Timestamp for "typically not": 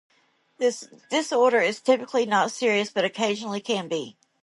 1.79-2.49